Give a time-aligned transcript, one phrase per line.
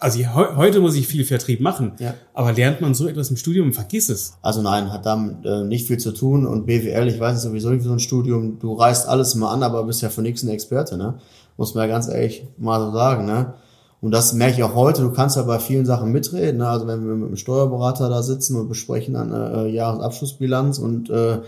[0.00, 2.14] also he heute muss ich viel Vertrieb machen, Ja.
[2.34, 4.34] aber lernt man so etwas im Studium, vergiss es.
[4.42, 7.70] Also nein, hat damit äh, nicht viel zu tun und BWL, ich weiß es sowieso
[7.70, 10.42] nicht für so ein Studium, du reißt alles mal an, aber bist ja für nichts
[10.42, 11.14] ein Experte, ne?
[11.56, 13.54] Muss man ja ganz ehrlich mal so sagen, ne?
[14.00, 16.68] Und das merke ich auch heute, du kannst ja bei vielen Sachen mitreden, ne?
[16.68, 21.40] Also wenn wir mit einem Steuerberater da sitzen und besprechen dann äh, Jahresabschlussbilanz und äh,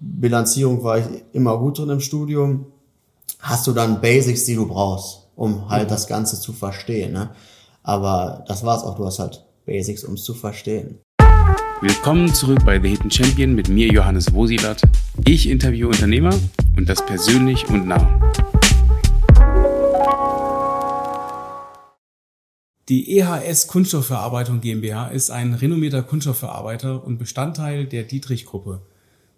[0.00, 2.66] Bilanzierung war ich immer gut drin im Studium,
[3.40, 7.30] hast du dann Basics, die du brauchst, um halt das Ganze zu verstehen, ne?
[7.88, 10.98] Aber das war's auch, du hast halt Basics, um es zu verstehen.
[11.80, 14.82] Willkommen zurück bei The Hidden Champion mit mir, Johannes Wosilat.
[15.24, 16.34] Ich interviewe Unternehmer
[16.76, 18.20] und das persönlich und nah.
[22.90, 28.82] Die EHS Kunststoffverarbeitung GmbH ist ein renommierter Kunststoffverarbeiter und Bestandteil der Dietrich-Gruppe,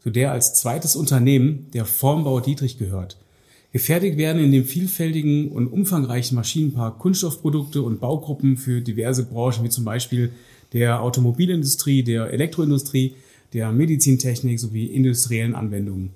[0.01, 3.17] zu der als zweites Unternehmen der Formbau Dietrich gehört.
[3.73, 9.69] Gefertigt werden in dem vielfältigen und umfangreichen Maschinenpark Kunststoffprodukte und Baugruppen für diverse Branchen, wie
[9.69, 10.33] zum Beispiel
[10.73, 13.15] der Automobilindustrie, der Elektroindustrie,
[13.53, 16.11] der Medizintechnik sowie industriellen Anwendungen.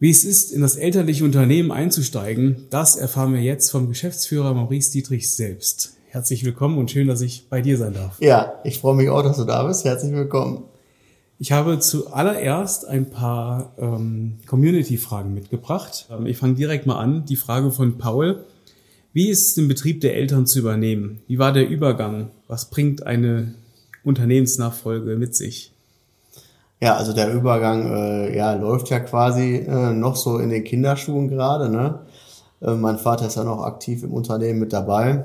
[0.00, 4.90] Wie es ist, in das elterliche Unternehmen einzusteigen, das erfahren wir jetzt vom Geschäftsführer Maurice
[4.90, 5.96] Dietrich selbst.
[6.08, 8.20] Herzlich willkommen und schön, dass ich bei dir sein darf.
[8.20, 9.84] Ja, ich freue mich auch, dass du da bist.
[9.84, 10.64] Herzlich willkommen.
[11.42, 16.06] Ich habe zuallererst ein paar ähm, Community-Fragen mitgebracht.
[16.08, 17.24] Ähm, ich fange direkt mal an.
[17.24, 18.44] Die Frage von Paul.
[19.12, 21.18] Wie ist es, den Betrieb der Eltern zu übernehmen?
[21.26, 22.30] Wie war der Übergang?
[22.46, 23.54] Was bringt eine
[24.04, 25.72] Unternehmensnachfolge mit sich?
[26.80, 31.26] Ja, also der Übergang äh, ja, läuft ja quasi äh, noch so in den Kinderschuhen
[31.26, 31.68] gerade.
[31.68, 31.98] Ne?
[32.60, 35.24] Äh, mein Vater ist ja noch aktiv im Unternehmen mit dabei.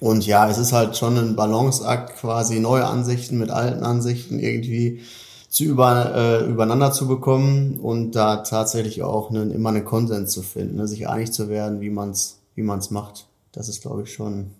[0.00, 5.00] Und ja, es ist halt schon ein Balanceakt, quasi neue Ansichten mit alten Ansichten irgendwie
[5.48, 10.42] zu über, äh, übereinander zu bekommen und da tatsächlich auch einen, immer einen Konsens zu
[10.42, 10.86] finden, ne?
[10.86, 13.26] sich einig zu werden, wie man es wie man's macht.
[13.52, 14.50] Das ist, glaube ich, schon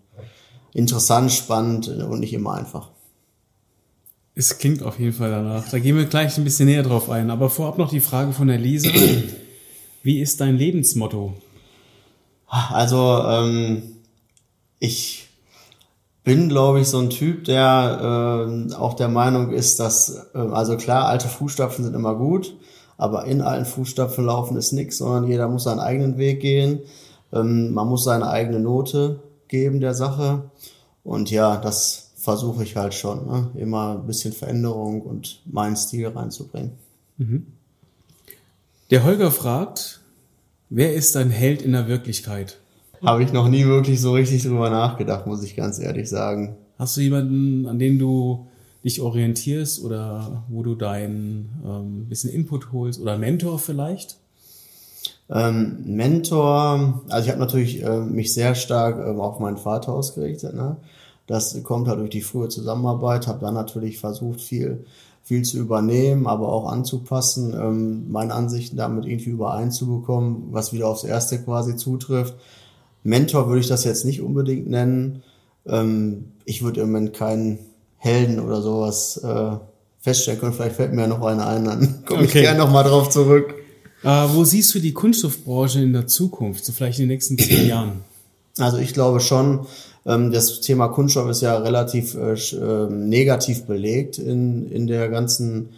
[0.73, 2.91] interessant, spannend und nicht immer einfach.
[4.37, 5.69] Es klingt auf jeden Fall danach.
[5.69, 7.29] Da gehen wir gleich ein bisschen näher drauf ein.
[7.31, 8.89] Aber vorab noch die Frage von der Lisa.
[10.05, 11.35] Wie ist dein Lebensmotto?
[12.47, 13.83] Also, ähm,
[14.79, 15.28] ich
[16.29, 20.77] bin, glaube ich, so ein Typ, der ähm, auch der Meinung ist, dass, äh, also
[20.77, 22.55] klar, alte Fußstapfen sind immer gut,
[22.99, 26.81] aber in alten Fußstapfen laufen ist nichts, sondern jeder muss seinen eigenen Weg gehen.
[27.33, 30.51] Ähm, man muss seine eigene Note geben der Sache.
[31.03, 33.51] Und ja, das versuche ich halt schon, ne?
[33.55, 36.73] immer ein bisschen Veränderung und meinen Stil reinzubringen.
[38.91, 40.03] Der Holger fragt,
[40.69, 42.59] wer ist dein Held in der Wirklichkeit?
[43.05, 46.57] Habe ich noch nie wirklich so richtig drüber nachgedacht, muss ich ganz ehrlich sagen.
[46.79, 48.47] Hast du jemanden, an den du
[48.85, 54.17] dich orientierst oder wo du dein ähm, bisschen Input holst oder Mentor vielleicht?
[55.31, 60.55] Ähm, Mentor, also ich habe natürlich äh, mich sehr stark ähm, auf meinen Vater ausgerichtet.
[60.55, 60.77] Ne?
[61.27, 64.87] Das kommt halt durch die frühe Zusammenarbeit, habe dann natürlich versucht, viel,
[65.23, 71.05] viel zu übernehmen, aber auch anzupassen, ähm, meine Ansichten damit irgendwie übereinzubekommen, was wieder aufs
[71.05, 72.35] Erste quasi zutrifft.
[73.09, 75.23] Mentor würde ich das jetzt nicht unbedingt nennen.
[75.67, 77.59] Ähm, ich würde im Moment keinen
[77.97, 79.57] Helden oder sowas äh,
[80.01, 80.53] feststellen können.
[80.53, 82.43] Vielleicht fällt mir ja noch einer ein, dann komme ich Okay.
[82.43, 83.55] gerne nochmal drauf zurück.
[84.05, 87.67] Äh, wo siehst du die Kunststoffbranche in der Zukunft, so vielleicht in den nächsten zehn
[87.69, 88.05] Jahren?
[88.59, 89.67] Also ich glaube schon,
[90.07, 95.71] ähm, das Thema Kunststoff ist ja relativ äh, ähm, negativ belegt in, in der ganzen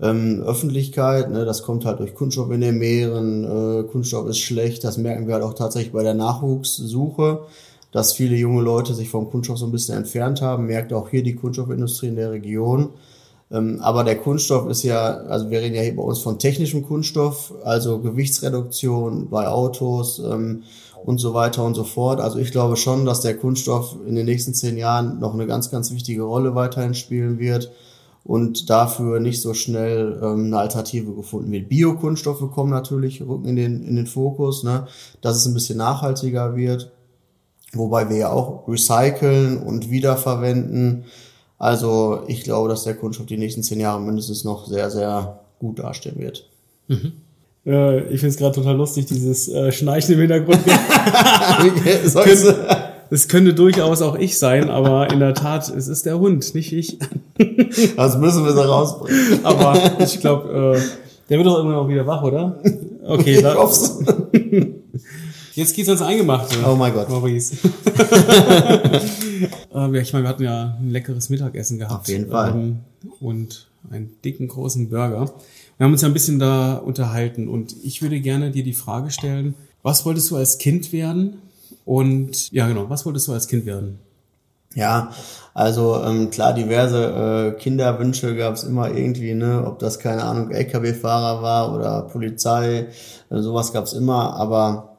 [0.00, 1.30] ähm, Öffentlichkeit.
[1.30, 1.44] Ne?
[1.44, 3.44] Das kommt halt durch Kunststoff in den Meeren.
[3.44, 4.84] Äh, Kunststoff ist schlecht.
[4.84, 7.40] Das merken wir halt auch tatsächlich bei der Nachwuchssuche,
[7.92, 10.66] dass viele junge Leute sich vom Kunststoff so ein bisschen entfernt haben.
[10.66, 12.90] Merkt auch hier die Kunststoffindustrie in der Region.
[13.50, 16.84] Ähm, aber der Kunststoff ist ja, also wir reden ja hier bei uns von technischem
[16.84, 20.64] Kunststoff, also Gewichtsreduktion bei Autos ähm,
[21.04, 22.20] und so weiter und so fort.
[22.20, 25.70] Also ich glaube schon, dass der Kunststoff in den nächsten zehn Jahren noch eine ganz,
[25.70, 27.70] ganz wichtige Rolle weiterhin spielen wird
[28.24, 31.68] und dafür nicht so schnell ähm, eine Alternative gefunden wird.
[31.68, 34.86] Biokunststoffe kommen natürlich, rücken in den, in den Fokus, ne,
[35.20, 36.90] dass es ein bisschen nachhaltiger wird,
[37.74, 41.04] wobei wir ja auch recyceln und wiederverwenden.
[41.58, 45.78] Also ich glaube, dass der Kunststoff die nächsten zehn Jahre mindestens noch sehr, sehr gut
[45.78, 46.48] dastehen wird.
[47.66, 50.60] Äh, ich finde es gerade total lustig, dieses äh, Schnarchen im Hintergrund.
[52.24, 52.34] Du-
[53.10, 56.72] Es könnte durchaus auch ich sein, aber in der Tat, es ist der Hund, nicht
[56.72, 56.98] ich.
[57.96, 59.44] Das müssen wir so rausbringen.
[59.44, 60.80] Aber ich glaube, äh,
[61.28, 62.60] der wird doch irgendwann auch wieder wach, oder?
[63.04, 63.98] Okay, Ich da, hoff's.
[65.54, 66.56] jetzt geht's ans Eingemachte.
[66.64, 67.08] Oh mein Gott.
[67.08, 67.56] Maurice.
[69.74, 72.02] ähm, ja, ich meine, wir hatten ja ein leckeres Mittagessen gehabt.
[72.02, 72.52] Auf jeden Fall.
[72.52, 72.80] Ähm,
[73.20, 75.34] und einen dicken, großen Burger.
[75.76, 79.10] Wir haben uns ja ein bisschen da unterhalten und ich würde gerne dir die Frage
[79.10, 81.38] stellen, was wolltest du als Kind werden?
[81.84, 83.98] Und ja, genau, was wolltest du als Kind werden?
[84.74, 85.12] Ja,
[85.52, 90.50] also ähm, klar, diverse äh, Kinderwünsche gab es immer irgendwie, ne, ob das keine Ahnung
[90.50, 92.88] LKW-Fahrer war oder Polizei,
[93.30, 94.34] äh, sowas gab es immer.
[94.34, 94.96] Aber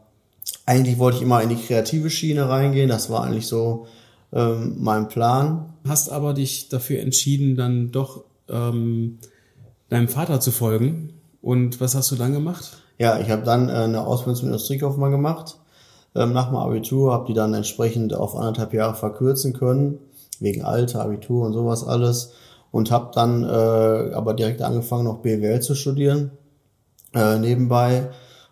[0.65, 2.87] eigentlich wollte ich immer in die kreative Schiene reingehen.
[2.87, 3.87] Das war eigentlich so
[4.31, 5.73] ähm, mein Plan.
[5.85, 9.19] Hast aber dich dafür entschieden, dann doch ähm,
[9.89, 11.19] deinem Vater zu folgen.
[11.41, 12.77] Und was hast du dann gemacht?
[12.97, 15.57] Ja, ich habe dann äh, eine Ausbildung zum Industriekaufmann gemacht
[16.15, 19.99] ähm, nach dem Abitur, habe die dann entsprechend auf anderthalb Jahre verkürzen können,
[20.39, 22.33] wegen Alter, Abitur und sowas alles.
[22.71, 26.31] Und habe dann äh, aber direkt angefangen, noch BWL zu studieren
[27.13, 28.09] äh, nebenbei.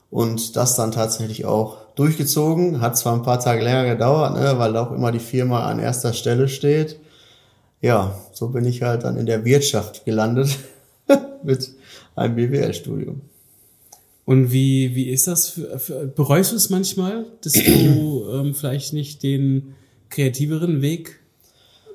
[0.09, 2.81] Und das dann tatsächlich auch durchgezogen.
[2.81, 6.13] Hat zwar ein paar Tage länger gedauert, ne, weil auch immer die Firma an erster
[6.13, 6.99] Stelle steht.
[7.81, 10.57] Ja, so bin ich halt dann in der Wirtschaft gelandet
[11.43, 11.71] mit
[12.15, 13.21] einem BWL-Studium.
[14.25, 15.49] Und wie, wie ist das?
[15.49, 19.75] Für, für, bereust du es manchmal, dass du ähm, vielleicht nicht den
[20.09, 21.19] kreativeren Weg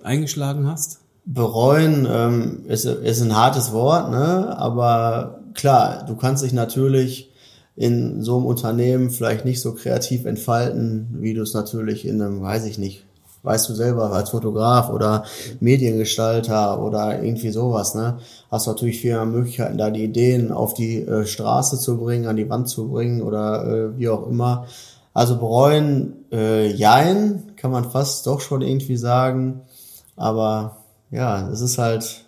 [0.02, 1.00] eingeschlagen hast?
[1.25, 4.56] Bereuen ähm, ist, ist ein hartes Wort, ne?
[4.56, 7.30] aber klar, du kannst dich natürlich
[7.76, 12.42] in so einem Unternehmen vielleicht nicht so kreativ entfalten, wie du es natürlich in einem,
[12.42, 13.04] weiß ich nicht,
[13.43, 15.25] weißt du selber, als Fotograf oder
[15.61, 18.19] Mediengestalter oder irgendwie sowas, ne,
[18.50, 22.26] hast du natürlich viel mehr Möglichkeiten, da die Ideen auf die äh, Straße zu bringen,
[22.26, 24.67] an die Wand zu bringen oder äh, wie auch immer.
[25.14, 29.62] Also bereuen, äh, jein, kann man fast doch schon irgendwie sagen.
[30.17, 30.76] Aber
[31.11, 32.25] ja, es ist halt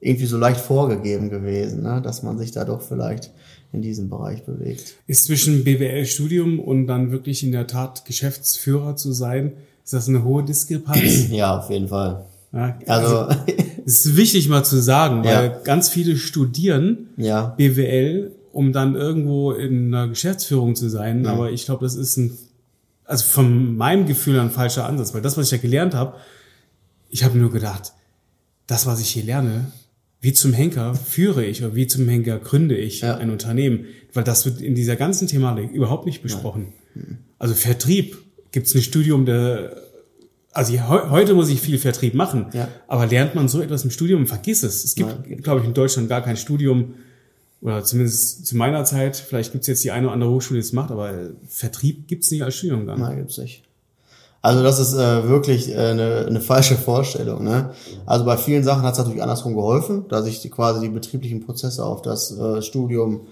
[0.00, 3.30] irgendwie so leicht vorgegeben gewesen, ne, dass man sich da doch vielleicht
[3.72, 4.94] in diesem Bereich bewegt.
[5.06, 10.24] Ist zwischen BWL-Studium und dann wirklich in der Tat Geschäftsführer zu sein, ist das eine
[10.24, 11.28] hohe Diskrepanz?
[11.30, 12.24] Ja, auf jeden Fall.
[12.52, 13.42] Ja, also, also
[13.86, 15.58] es ist wichtig mal zu sagen, weil ja.
[15.64, 17.54] ganz viele studieren ja.
[17.56, 21.24] BWL, um dann irgendwo in einer Geschäftsführung zu sein.
[21.24, 21.32] Ja.
[21.32, 22.38] Aber ich glaube, das ist ein,
[23.04, 26.14] also von meinem Gefühl ein falscher Ansatz, weil das, was ich ja gelernt habe,
[27.10, 27.92] ich habe nur gedacht,
[28.66, 29.66] das, was ich hier lerne,
[30.20, 33.16] wie zum Henker führe ich oder wie zum Henker gründe ich ja.
[33.18, 33.84] ein Unternehmen,
[34.14, 36.72] weil das wird in dieser ganzen Thematik überhaupt nicht besprochen.
[36.94, 37.18] Nein.
[37.38, 38.23] Also Vertrieb
[38.54, 39.76] gibt es ein Studium der,
[40.52, 42.68] also he heute muss ich viel Vertrieb machen, ja.
[42.86, 44.84] aber lernt man so etwas im Studium, vergiss es.
[44.84, 46.94] Es gibt, glaube ich, in Deutschland gar kein Studium,
[47.60, 50.66] oder zumindest zu meiner Zeit, vielleicht gibt es jetzt die eine oder andere Hochschule, die
[50.66, 53.00] es macht, aber Vertrieb gibt es nicht als Studium dann.
[53.00, 53.64] Nein, gibt's nicht.
[54.40, 57.42] Also das ist äh, wirklich äh, eine, eine falsche Vorstellung.
[57.42, 57.70] Ne?
[58.06, 61.40] Also bei vielen Sachen hat es natürlich andersrum geholfen, dass ich die, quasi die betrieblichen
[61.40, 63.22] Prozesse auf das äh, Studium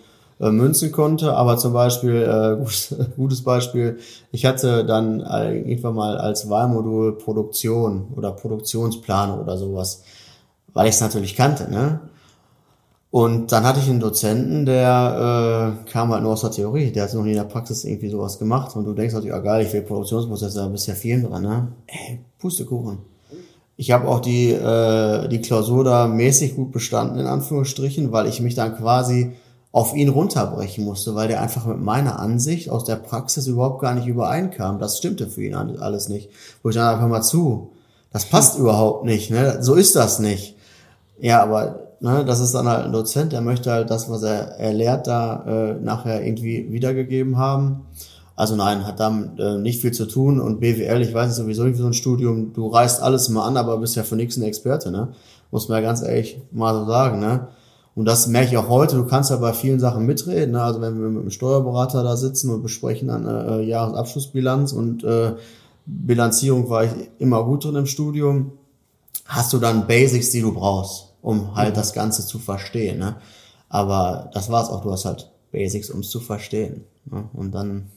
[0.40, 1.34] äh, münzen konnte.
[1.34, 3.98] Aber zum Beispiel, äh, gut, gutes Beispiel,
[4.30, 10.02] ich hatte dann irgendwann mal als Wahlmodul Produktion oder Produktionsplanung oder sowas,
[10.72, 11.70] weil ich es natürlich kannte.
[11.70, 12.00] Ne?
[13.12, 17.02] Und dann hatte ich einen Dozenten, der äh, kam halt nur aus der Theorie, der
[17.02, 18.74] hat noch nie in der Praxis irgendwie sowas gemacht.
[18.74, 21.68] Und du denkst natürlich, ah geil, ich will Produktionsprozesse, da bist ja viel dran, ne?
[21.88, 23.00] Ey, Pustekuchen.
[23.76, 28.40] Ich habe auch die, äh, die Klausur da mäßig gut bestanden, in Anführungsstrichen, weil ich
[28.40, 29.32] mich dann quasi
[29.72, 33.94] auf ihn runterbrechen musste, weil der einfach mit meiner Ansicht aus der Praxis überhaupt gar
[33.94, 34.78] nicht übereinkam.
[34.78, 36.28] Das stimmte für ihn alles nicht.
[36.62, 37.72] Wo ich dann einfach mal zu,
[38.12, 39.62] das passt überhaupt nicht, ne?
[39.62, 40.56] So ist das nicht.
[41.18, 44.58] Ja, aber ne, das ist dann halt ein Dozent, der möchte halt das, was er,
[44.58, 47.86] er lehrt, da äh, nachher irgendwie wiedergegeben haben.
[48.36, 51.64] Also nein, hat damit äh, nicht viel zu tun und BWL, ich weiß nicht sowieso
[51.64, 54.42] nicht, so ein Studium, du reißt alles mal an, aber bist ja für nichts ein
[54.42, 55.08] Experte, ne?
[55.50, 57.48] Muss man ja ganz ehrlich mal so sagen, ne?
[57.94, 60.52] Und das merke ich auch heute, du kannst ja bei vielen Sachen mitreden.
[60.52, 60.62] Ne?
[60.62, 65.34] Also wenn wir mit einem Steuerberater da sitzen und besprechen dann äh, Jahresabschlussbilanz und äh,
[65.84, 68.52] Bilanzierung war ich immer gut drin im Studium,
[69.26, 71.76] hast du dann Basics, die du brauchst, um halt mhm.
[71.76, 72.98] das Ganze zu verstehen.
[72.98, 73.16] Ne?
[73.68, 76.84] Aber das war's auch, du hast halt Basics, um es zu verstehen.
[77.04, 77.24] Ne?
[77.34, 77.88] Und dann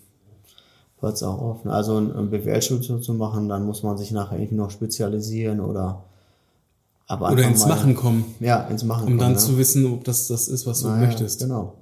[1.00, 1.64] hört es auch auf.
[1.64, 1.72] Ne?
[1.72, 6.04] Also ein BWL-Studium zu machen, dann muss man sich nachher irgendwie noch spezialisieren oder
[7.08, 8.26] aber Oder ins mal, Machen kommen.
[8.40, 9.14] Ja, ins Machen um kommen.
[9.14, 9.38] Um dann ja.
[9.38, 11.42] zu wissen, ob das das ist, was du naja, möchtest.
[11.42, 11.76] Genau.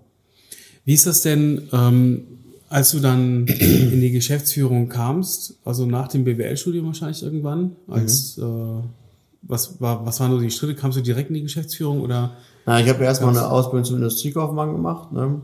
[0.86, 2.24] Wie ist das denn, ähm,
[2.70, 8.44] als du dann in die Geschäftsführung kamst, also nach dem BWL-Studium wahrscheinlich irgendwann, als mhm.
[8.44, 8.84] äh,
[9.44, 10.76] was war, was waren so die Schritte?
[10.76, 12.32] Kamst du direkt in die Geschäftsführung oder?
[12.66, 15.12] Na, ich habe erstmal eine Ausbildung zum Industriekaufmann gemacht.
[15.12, 15.42] Ne?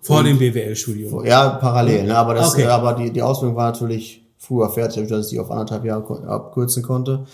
[0.00, 1.24] Vor Und dem BWL-Studium?
[1.24, 2.04] Ja, parallel.
[2.04, 2.16] Ne?
[2.16, 2.64] Aber, das, okay.
[2.64, 6.82] aber die, die Ausbildung war natürlich früher fertig, dass ich die auf anderthalb Jahre abkürzen
[6.82, 7.26] konnte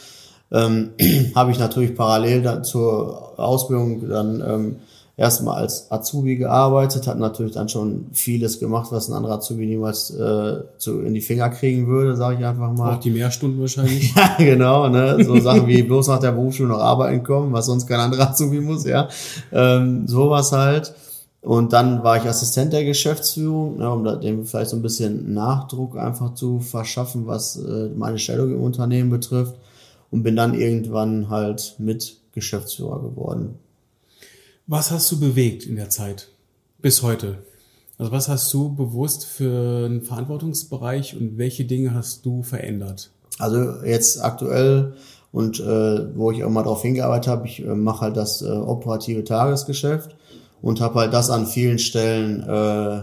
[0.52, 0.90] ähm,
[1.34, 4.76] habe ich natürlich parallel dann zur Ausbildung dann ähm,
[5.18, 10.10] erstmal als Azubi gearbeitet, hat natürlich dann schon vieles gemacht, was ein anderer Azubi niemals
[10.10, 12.94] äh, zu, in die Finger kriegen würde, sage ich einfach mal.
[12.94, 14.14] Auch die Mehrstunden wahrscheinlich.
[14.16, 15.22] ja, genau, ne?
[15.24, 18.60] So Sachen wie bloß nach der Berufsschule noch arbeiten kommen, was sonst kein anderer Azubi
[18.60, 19.08] muss, ja.
[19.52, 20.94] Ähm, sowas halt.
[21.40, 25.96] Und dann war ich Assistent der Geschäftsführung, ne, um dem vielleicht so ein bisschen Nachdruck
[25.96, 29.54] einfach zu verschaffen, was äh, meine Stellung im Unternehmen betrifft.
[30.10, 33.58] Und bin dann irgendwann halt mit Geschäftsführer geworden.
[34.66, 36.28] Was hast du bewegt in der Zeit
[36.78, 37.38] bis heute?
[37.96, 43.10] Also was hast du bewusst für einen Verantwortungsbereich und welche Dinge hast du verändert?
[43.38, 44.94] Also jetzt aktuell
[45.32, 48.48] und äh, wo ich auch mal drauf hingearbeitet habe, ich äh, mache halt das äh,
[48.48, 50.16] operative Tagesgeschäft
[50.62, 53.02] und habe halt das an vielen Stellen äh,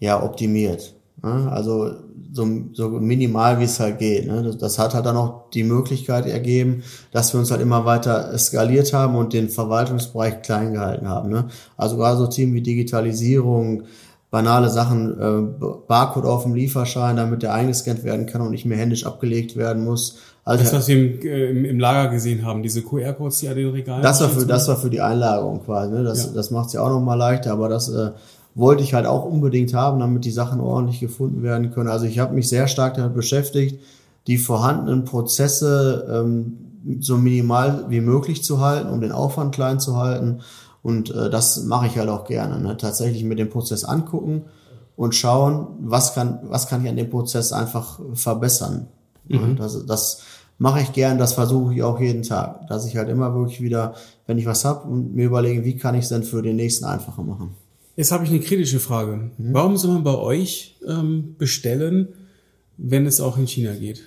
[0.00, 0.94] ja optimiert.
[1.22, 1.50] Ne?
[1.50, 1.90] Also
[2.32, 4.26] so, so minimal wie es halt geht.
[4.26, 4.42] Ne?
[4.42, 8.36] Das, das hat halt dann auch die Möglichkeit ergeben, dass wir uns halt immer weiter
[8.38, 11.30] skaliert haben und den Verwaltungsbereich klein gehalten haben.
[11.30, 11.46] Ne?
[11.76, 13.84] Also gerade so Themen wie Digitalisierung,
[14.30, 18.78] banale Sachen, äh, Barcode auf dem Lieferschein, damit der eingescannt werden kann und nicht mehr
[18.78, 20.18] händisch abgelegt werden muss.
[20.44, 23.56] Also das, was wir im, äh, im, im Lager gesehen haben, diese QR-Codes, die an
[23.56, 24.02] den Regalen.
[24.02, 25.92] Das war für, das war für die Einlagerung quasi.
[25.92, 26.04] Ne?
[26.04, 26.32] Das, ja.
[26.32, 28.10] das macht es ja auch nochmal leichter, aber das äh,
[28.54, 31.88] wollte ich halt auch unbedingt haben, damit die Sachen ordentlich gefunden werden können.
[31.88, 33.80] Also ich habe mich sehr stark damit beschäftigt,
[34.26, 36.58] die vorhandenen Prozesse ähm,
[37.00, 40.40] so minimal wie möglich zu halten, um den Aufwand klein zu halten.
[40.82, 42.58] Und äh, das mache ich halt auch gerne.
[42.60, 42.76] Ne?
[42.76, 44.42] Tatsächlich mit dem Prozess angucken
[44.96, 48.88] und schauen, was kann, was kann ich an dem Prozess einfach verbessern.
[49.28, 49.56] Mhm.
[49.56, 50.22] Das, das
[50.58, 52.66] mache ich gern, das versuche ich auch jeden Tag.
[52.68, 53.94] Dass ich halt immer wirklich wieder,
[54.26, 56.84] wenn ich was habe und mir überlege, wie kann ich es denn für den nächsten
[56.84, 57.54] einfacher machen.
[58.00, 59.30] Jetzt habe ich eine kritische Frage.
[59.36, 59.52] Mhm.
[59.52, 62.08] Warum soll man bei euch ähm, bestellen,
[62.78, 64.04] wenn es auch in China geht?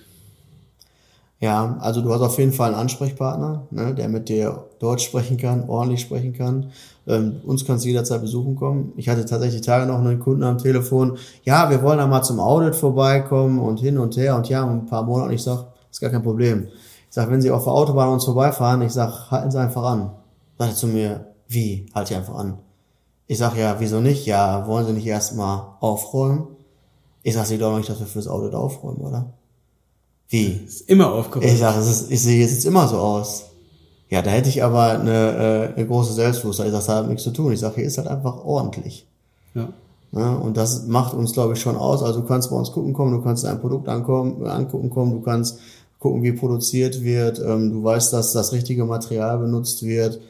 [1.38, 5.36] Ja, also du hast auf jeden Fall einen Ansprechpartner, ne, der mit dir Deutsch sprechen
[5.36, 6.72] kann, ordentlich sprechen kann.
[7.06, 8.94] Ähm, uns kannst du jederzeit besuchen kommen.
[8.96, 11.16] Ich hatte tatsächlich Tage noch einen Kunden am Telefon.
[11.44, 14.86] Ja, wir wollen da mal zum Audit vorbeikommen und hin und her und ja, ein
[14.86, 15.28] paar Monate.
[15.28, 16.66] Und ich sag, ist gar kein Problem.
[16.66, 20.10] Ich sag, wenn Sie auf der Autobahn uns vorbeifahren, ich sag, halten Sie einfach an.
[20.58, 22.58] Sagt er zu mir, wie, halt ich einfach an?
[23.26, 24.26] Ich sag ja, wieso nicht?
[24.26, 26.48] Ja, wollen Sie nicht erstmal aufräumen?
[27.22, 29.32] Ich sag, Sie glauben nicht, dass wir fürs Auto aufräumen, oder?
[30.28, 30.60] Wie?
[30.66, 31.50] Ist immer aufgeräumt.
[31.50, 33.44] Ich sag, es ist, ich sehe jetzt immer so aus.
[34.10, 36.66] Ja, da hätte ich aber eine, äh, eine große Selbstbewusstsein.
[36.66, 37.52] Ich sag, das hat nichts zu tun.
[37.52, 39.06] Ich sag, hier ist halt einfach ordentlich.
[39.54, 39.70] Ja.
[40.12, 40.34] ja.
[40.34, 42.02] Und das macht uns, glaube ich, schon aus.
[42.02, 45.20] Also du kannst bei uns gucken kommen, du kannst dein Produkt ankommen, angucken kommen, du
[45.20, 45.60] kannst
[45.98, 47.38] gucken, wie produziert wird.
[47.38, 50.20] Ähm, du weißt, dass das richtige Material benutzt wird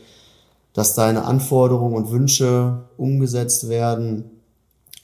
[0.74, 4.30] dass deine Anforderungen und Wünsche umgesetzt werden,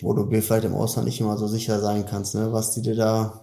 [0.00, 2.82] wo du dir vielleicht im Ausland nicht immer so sicher sein kannst, ne, was die
[2.82, 3.40] dir da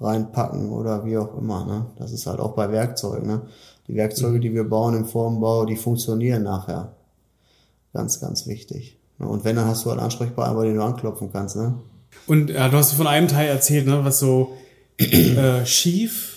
[0.00, 1.64] reinpacken oder wie auch immer.
[1.64, 1.86] Ne?
[1.96, 3.26] Das ist halt auch bei Werkzeugen.
[3.26, 3.42] Ne?
[3.88, 6.92] Die Werkzeuge, die wir bauen im Formbau, die funktionieren nachher.
[7.92, 8.98] Ganz, ganz wichtig.
[9.18, 11.56] Und wenn, dann hast du halt Ansprechpartner, bei denen du anklopfen kannst.
[11.56, 11.74] Ne?
[12.26, 14.52] Und ja, du hast von einem Teil erzählt, ne, was so
[14.98, 16.35] äh, schief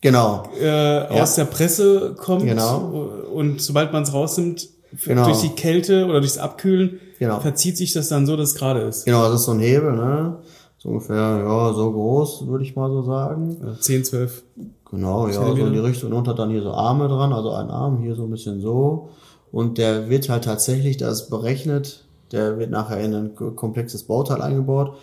[0.00, 0.44] genau.
[0.60, 1.22] äh, ja.
[1.22, 2.44] aus der Presse kommt.
[2.44, 3.10] Genau.
[3.32, 4.68] Und sobald man es rausnimmt,
[5.04, 5.24] genau.
[5.24, 7.40] durch die Kälte oder durchs Abkühlen, genau.
[7.40, 9.04] verzieht sich das dann so, dass es gerade ist.
[9.04, 10.38] Genau, das ist so ein Hebel, ne?
[10.78, 13.56] So ungefähr, ja, so groß, würde ich mal so sagen.
[13.62, 14.42] Ja, 10, 12.
[14.90, 17.70] Genau, ja, so in die Richtung und hat dann hier so Arme dran, also ein
[17.70, 19.10] Arm hier so ein bisschen so.
[19.52, 24.40] Und der wird halt tatsächlich, das ist berechnet, der wird nachher in ein komplexes Bauteil
[24.40, 24.94] eingebaut.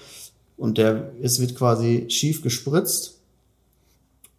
[0.58, 3.17] Und der, es wird quasi schief gespritzt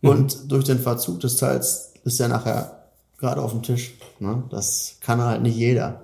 [0.00, 0.08] Mhm.
[0.10, 2.78] Und durch den Verzug des Teils ist er nachher
[3.18, 3.94] gerade auf dem Tisch.
[4.20, 4.42] Ne?
[4.50, 6.02] Das kann halt nicht jeder.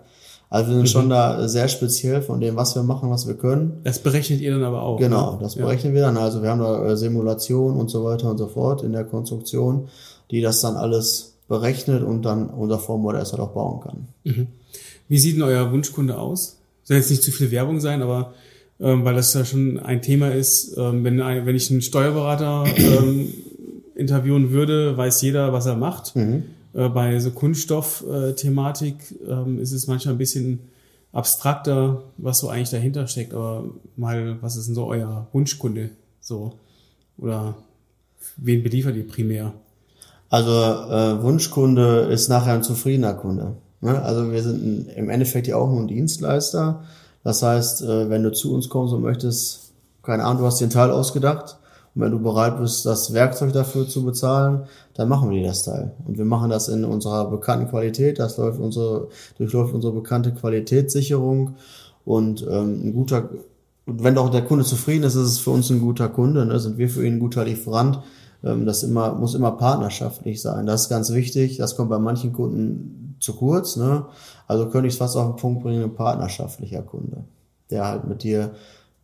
[0.51, 0.89] Also wir sind mhm.
[0.89, 3.81] schon da sehr speziell von dem, was wir machen, was wir können.
[3.83, 4.99] Das berechnet ihr dann aber auch.
[4.99, 5.39] Genau, ne?
[5.41, 5.97] das berechnen ja.
[5.97, 6.17] wir dann.
[6.17, 9.89] Also wir haben da äh, Simulationen und so weiter und so fort in der Konstruktion,
[10.31, 14.09] die das dann alles berechnet und dann unser Formbauer erst halt auch bauen kann.
[14.25, 14.47] Mhm.
[15.09, 16.59] Wie sieht denn euer Wunschkunde aus?
[16.85, 18.33] Soll jetzt nicht zu viel Werbung sein, aber
[18.81, 22.65] ähm, weil das ja schon ein Thema ist, ähm, wenn, ein, wenn ich einen Steuerberater
[22.77, 23.33] ähm,
[23.95, 26.17] interviewen würde, weiß jeder, was er macht.
[26.17, 26.45] Mhm.
[26.75, 28.97] Äh, bei so Kunststoff-Thematik
[29.29, 30.61] ähm, ist es manchmal ein bisschen
[31.13, 33.33] abstrakter, was so eigentlich dahinter steckt.
[33.33, 33.65] Aber
[33.97, 35.91] mal, was ist denn so euer Wunschkunde?
[36.21, 36.55] So
[37.19, 37.55] oder
[38.37, 39.53] wen beliefert ihr primär?
[40.29, 43.55] Also äh, Wunschkunde ist nachher ein zufriedener Kunde.
[43.81, 44.03] Ne?
[44.03, 46.83] Also wir sind im Endeffekt ja auch nur ein Dienstleister.
[47.23, 49.73] Das heißt, äh, wenn du zu uns kommst und möchtest,
[50.03, 51.59] keine Ahnung, du hast den Teil ausgedacht,
[51.95, 55.63] und wenn du bereit bist, das Werkzeug dafür zu bezahlen, dann machen wir dir das
[55.63, 55.93] Teil.
[56.07, 58.19] Und wir machen das in unserer bekannten Qualität.
[58.19, 59.09] Das läuft unsere,
[59.39, 61.55] durchläuft unsere bekannte Qualitätssicherung.
[62.05, 63.31] Und ähm, ein guter,
[63.87, 66.45] wenn auch der Kunde zufrieden ist, ist es für uns ein guter Kunde.
[66.47, 66.59] Ne?
[66.59, 68.01] Sind wir für ihn ein guter Lieferant.
[68.43, 70.67] Ähm, das immer, muss immer partnerschaftlich sein.
[70.67, 71.59] Das ist ganz wichtig.
[71.59, 73.77] Das kommt bei manchen Kunden zu kurz.
[73.77, 74.07] Ne?
[74.49, 77.25] Also könnte ich es fast auf den Punkt bringen, ein partnerschaftlicher Kunde,
[77.71, 78.51] der halt mit dir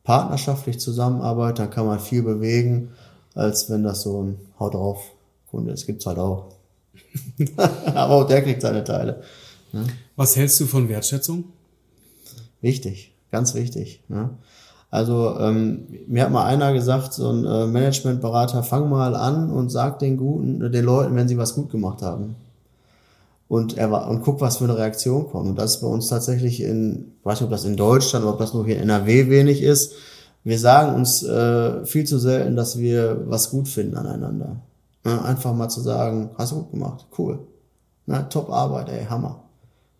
[0.04, 2.90] partnerschaftlich zusammenarbeitet, dann kann man viel bewegen,
[3.34, 5.00] als wenn das so ein Haut drauf
[5.50, 5.86] Kunde ist.
[5.86, 6.52] Gibt's halt auch.
[7.94, 9.22] Aber auch der kriegt seine Teile.
[9.72, 9.86] Ne?
[10.16, 11.44] Was hältst du von Wertschätzung?
[12.60, 14.02] Wichtig, ganz wichtig.
[14.08, 14.30] Ne?
[14.90, 19.70] Also ähm, mir hat mal einer gesagt, so ein äh, Managementberater, fang mal an und
[19.70, 22.36] sag den guten, den Leuten, wenn sie was gut gemacht haben.
[23.50, 25.48] Und er war, und guck, was für eine Reaktion kommt.
[25.48, 28.34] Und das ist bei uns tatsächlich in, ich weiß nicht, ob das in Deutschland oder
[28.34, 29.94] ob das nur hier in NRW wenig ist.
[30.44, 34.60] Wir sagen uns äh, viel zu selten, dass wir was gut finden aneinander.
[35.04, 37.40] Ja, einfach mal zu sagen, hast du gut gemacht, cool.
[38.06, 39.42] Na, top Arbeit, ey, Hammer.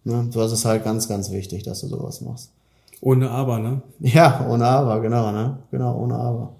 [0.05, 0.31] Ne?
[0.33, 2.53] Das ist halt ganz, ganz wichtig, dass du sowas machst.
[3.01, 3.83] Ohne Aber, ne?
[3.99, 5.59] Ja, ohne Aber, genau, ne?
[5.73, 6.53] Genau, ohne Aber.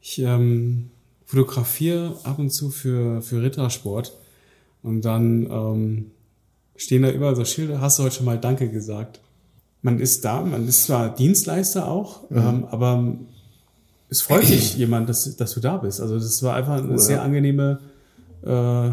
[0.00, 0.88] Ich ähm,
[1.26, 4.14] fotografiere ab und zu für, für Rittersport
[4.84, 6.10] und dann ähm,
[6.76, 9.20] stehen da überall so Schilder, hast du heute schon mal Danke gesagt.
[9.82, 12.38] Man ist da, man ist zwar Dienstleister auch, mhm.
[12.38, 13.16] ähm, aber
[14.08, 16.00] es freut sich jemand, dass, dass du da bist.
[16.00, 17.80] Also das war einfach eine cool, sehr angenehme
[18.44, 18.90] äh,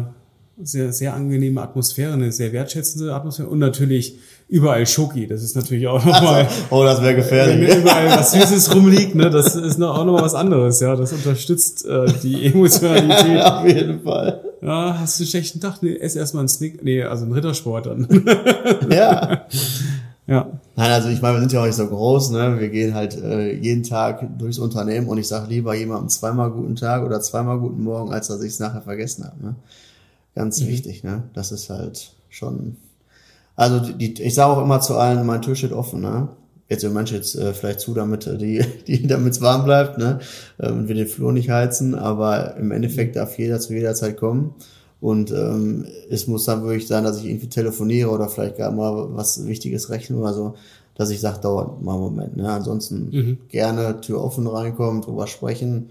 [0.62, 4.18] sehr, sehr angenehme Atmosphäre, eine sehr wertschätzende Atmosphäre und natürlich
[4.48, 5.26] überall Schoki.
[5.26, 6.44] Das ist natürlich auch nochmal.
[6.44, 7.68] Also, oh, das wäre gefährlich.
[7.68, 10.94] Wenn überall was Süßes rumliegt, ne, das ist noch, auch nochmal was anderes, ja.
[10.94, 13.42] Das unterstützt äh, die Emotionalität.
[13.42, 14.51] Auf jeden Fall.
[14.62, 15.82] Ja, hast du einen schlechten Tag?
[15.82, 18.06] Nee, ess erstmal einen Snick, nee, also einen Rittersport dann.
[18.90, 19.46] ja.
[20.28, 20.52] Ja.
[20.76, 22.60] Nein, also ich meine, wir sind ja auch nicht so groß, ne?
[22.60, 26.76] Wir gehen halt äh, jeden Tag durchs Unternehmen und ich sage lieber jemandem zweimal guten
[26.76, 29.42] Tag oder zweimal guten Morgen, als dass ich es nachher vergessen habe.
[29.42, 29.56] Ne?
[30.36, 30.68] Ganz mhm.
[30.68, 31.24] wichtig, ne?
[31.34, 32.76] Das ist halt schon.
[33.56, 36.28] Also die, ich sage auch immer zu allen, mein Tür steht offen, ne?
[36.72, 39.98] Jetzt im Mensch jetzt äh, vielleicht zu, damit äh, die, die damit es warm bleibt,
[39.98, 40.20] ne?
[40.58, 44.16] Ähm, und wir den Flur nicht heizen, aber im Endeffekt darf jeder zu jeder Zeit
[44.16, 44.54] kommen.
[44.98, 49.08] Und ähm, es muss dann wirklich sein, dass ich irgendwie telefoniere oder vielleicht gar mal
[49.14, 50.54] was Wichtiges rechne oder so,
[50.94, 52.36] dass ich sage, dauert mal einen Moment.
[52.38, 52.50] Ne?
[52.50, 53.38] Ansonsten mhm.
[53.48, 55.90] gerne Tür offen reinkommen, drüber sprechen.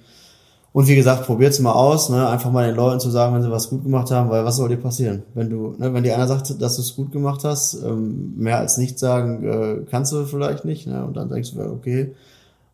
[0.74, 2.30] Und wie gesagt, probiert's mal aus, ne?
[2.30, 4.70] einfach mal den Leuten zu sagen, wenn sie was gut gemacht haben, weil was soll
[4.70, 5.24] dir passieren?
[5.34, 8.58] Wenn du, ne, wenn dir einer sagt, dass du es gut gemacht hast, ähm, mehr
[8.58, 11.06] als nicht sagen, äh, kannst du vielleicht nicht, ne?
[11.06, 12.16] Und dann denkst du, okay.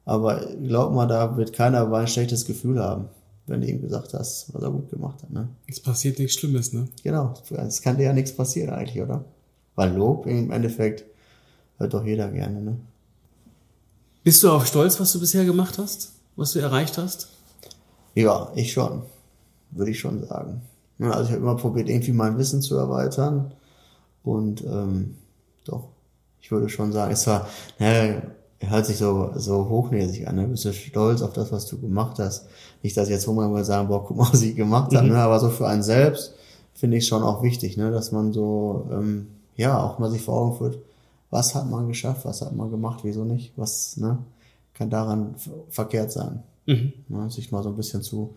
[0.05, 3.05] Aber glaub mal, da wird keiner ein schlechtes Gefühl haben,
[3.47, 5.31] wenn du ihm gesagt hast, was er gut gemacht hat.
[5.31, 5.49] Ne?
[5.67, 6.87] Es passiert nichts Schlimmes, ne?
[7.03, 7.33] Genau,
[7.67, 9.25] es kann dir ja nichts passieren eigentlich, oder?
[9.75, 11.03] Weil Lob im Endeffekt
[11.79, 12.77] hört doch jeder gerne, ne?
[14.23, 16.11] Bist du auch stolz, was du bisher gemacht hast?
[16.35, 17.29] Was du erreicht hast?
[18.17, 19.03] Ja, ich schon.
[19.69, 20.63] Würde ich schon sagen.
[20.99, 23.53] Also ich habe immer probiert, irgendwie mein Wissen zu erweitern.
[24.23, 25.17] Und ähm,
[25.65, 25.83] doch,
[26.41, 28.23] ich würde schon sagen, es war, naja,
[28.59, 30.47] hört sich so, so hochnäsig an, ne?
[30.47, 32.47] bist du stolz auf das, was du gemacht hast.
[32.81, 35.13] Nicht, dass jetzt Hunger mal sagen, boah, guck mal, was ich gemacht habe, mhm.
[35.13, 35.19] ne?
[35.19, 36.33] aber so für einen selbst
[36.73, 37.91] finde ich schon auch wichtig, ne?
[37.91, 39.27] dass man so, ähm,
[39.57, 40.79] ja, auch mal sich vor Augen führt,
[41.29, 44.17] was hat man geschafft, was hat man gemacht, wieso nicht, was, ne,
[44.73, 45.35] kann daran
[45.69, 46.41] verkehrt sein.
[46.67, 46.93] Mhm.
[47.07, 48.35] Ne, sich mal so ein bisschen zu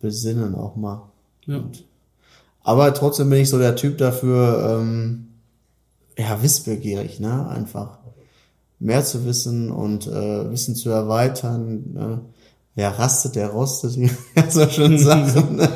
[0.00, 1.02] besinnen auch mal.
[1.46, 1.58] Ja.
[1.58, 1.84] Und,
[2.62, 5.28] aber trotzdem bin ich so der Typ dafür, ähm,
[6.16, 7.46] ja, wissbegierig, ne?
[7.48, 7.98] Einfach
[8.78, 11.92] mehr zu wissen und äh, Wissen zu erweitern.
[11.92, 12.20] Ne?
[12.74, 15.34] Wer rastet, der rostet, wie man so schön sagt.
[15.52, 15.68] Ne?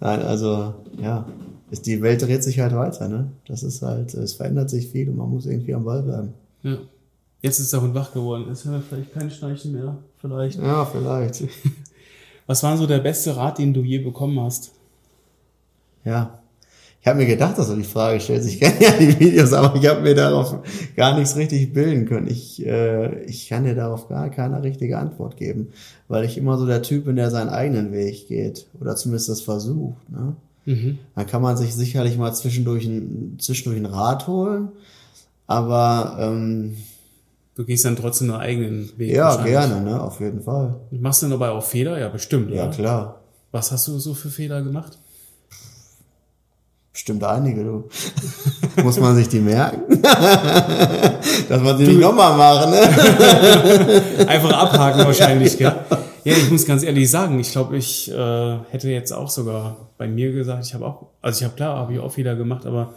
[0.00, 1.26] Nein, also, ja,
[1.70, 3.30] ist, die Welt dreht sich halt weiter, ne?
[3.46, 6.34] Das ist halt, es verändert sich viel und man muss irgendwie am Ball bleiben.
[6.62, 6.78] Ja.
[7.40, 8.50] Jetzt ist der Hund wach geworden.
[8.50, 9.96] Ist ja vielleicht kein Schnarchen mehr.
[10.20, 10.58] Vielleicht.
[10.58, 11.44] Ja, vielleicht.
[12.46, 14.72] Was war so der beste Rat, den du je bekommen hast?
[16.04, 16.38] Ja.
[17.00, 18.48] Ich habe mir gedacht, dass du die Frage stellst.
[18.48, 20.56] Ich kenne ja die Videos, aber ich habe mir darauf
[20.96, 22.26] gar nichts richtig bilden können.
[22.26, 25.68] Ich, äh, ich kann dir darauf gar keine richtige Antwort geben,
[26.08, 29.42] weil ich immer so der Typ bin, der seinen eigenen Weg geht oder zumindest das
[29.42, 30.10] versucht.
[30.10, 30.34] Ne?
[30.64, 30.98] Mhm.
[31.14, 34.68] Dann kann man sich sicherlich mal zwischendurch ein, zwischendurch ein Rat holen,
[35.46, 36.76] aber ähm,
[37.58, 39.16] Du gehst dann trotzdem einen eigenen Weg.
[39.16, 40.00] Ja, gerne, ne?
[40.00, 40.76] auf jeden Fall.
[40.92, 41.98] Machst du dabei auch Fehler?
[41.98, 42.52] Ja, bestimmt.
[42.52, 42.72] Ja, oder?
[42.72, 43.20] klar.
[43.50, 44.96] Was hast du so für Fehler gemacht?
[46.92, 47.88] Bestimmt einige, du.
[48.84, 50.00] Muss man sich die merken?
[51.48, 51.90] Dass man die du.
[51.90, 54.28] nicht nochmal machen, ne?
[54.28, 55.74] Einfach abhaken wahrscheinlich, gell?
[56.22, 60.06] Ja, ich muss ganz ehrlich sagen, ich glaube, ich äh, hätte jetzt auch sogar bei
[60.06, 62.94] mir gesagt, ich habe auch, also ich habe klar, habe ich auch Fehler gemacht, aber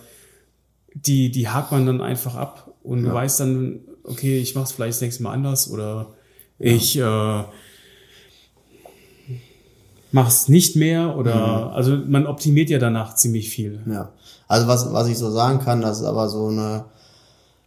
[0.94, 3.10] die, die hakt man dann einfach ab und ja.
[3.10, 6.08] du weißt dann, okay, ich mache es vielleicht das nächste Mal anders oder
[6.60, 6.72] ja.
[6.74, 7.44] ich äh,
[10.12, 11.74] mache es nicht mehr oder mhm.
[11.74, 13.82] also man optimiert ja danach ziemlich viel.
[13.88, 14.10] Ja,
[14.48, 16.86] also was, was ich so sagen kann, das ist aber so eine,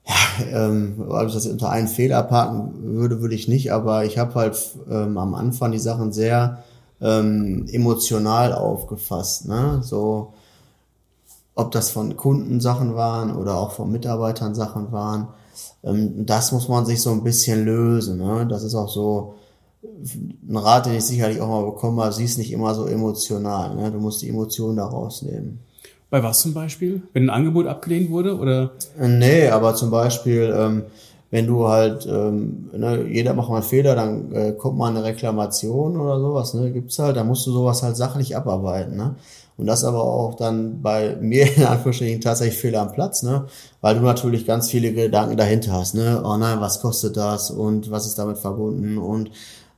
[0.07, 4.19] ja, ähm, ob ich das unter einen Fehler parken würde, würde ich nicht, aber ich
[4.19, 4.57] habe halt
[4.91, 6.63] ähm, am Anfang die Sachen sehr
[7.01, 9.81] ähm, emotional aufgefasst, ne?
[9.83, 10.35] So,
[11.55, 15.29] ob das von Kunden Sachen waren oder auch von Mitarbeitern Sachen waren.
[15.83, 18.19] Ähm, das muss man sich so ein bisschen lösen.
[18.19, 18.47] Ne?
[18.49, 19.35] Das ist auch so
[19.83, 22.13] ein Rat, den ich sicherlich auch mal bekommen habe.
[22.13, 23.75] Sie ist nicht immer so emotional.
[23.75, 23.91] Ne?
[23.91, 25.61] Du musst die Emotionen da rausnehmen.
[26.11, 27.03] Bei was zum Beispiel?
[27.13, 28.71] Wenn ein Angebot abgelehnt wurde oder?
[29.01, 30.85] Nee, aber zum Beispiel, ähm,
[31.33, 35.03] wenn du halt, ähm, ne, jeder macht mal einen Fehler, dann äh, kommt mal eine
[35.03, 39.17] Reklamation oder sowas, ne, gibt's halt, dann musst du sowas halt sachlich abarbeiten, ne.
[39.57, 43.47] Und das aber auch dann bei mir in Anführungsstrichen tatsächlich Fehler am Platz, ne?
[43.81, 46.23] Weil du natürlich ganz viele Gedanken dahinter hast, ne?
[46.25, 49.31] Oh nein, was kostet das und was ist damit verbunden und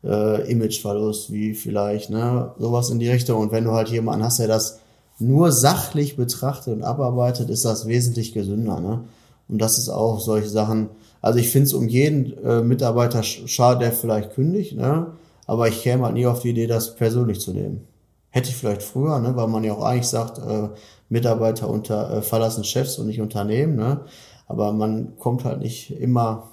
[0.05, 2.53] äh, Imageverlust, wie vielleicht, ne?
[2.59, 3.41] Sowas in die Richtung.
[3.41, 4.81] Und wenn du halt jemanden hast, der das
[5.19, 9.05] nur sachlich betrachtet und abarbeitet, ist das wesentlich gesünder, ne?
[9.49, 10.89] Und das ist auch solche Sachen,
[11.23, 15.13] also ich finde es um jeden äh, Mitarbeiter schade, der vielleicht kündigt, ne?
[15.47, 17.87] aber ich käme halt nie auf die Idee, das persönlich zu nehmen.
[18.37, 19.35] Hätte ich vielleicht früher, ne?
[19.35, 20.69] weil man ja auch eigentlich sagt, äh,
[21.09, 24.03] Mitarbeiter unter äh, verlassen Chefs und nicht Unternehmen, ne?
[24.47, 26.51] aber man kommt halt nicht immer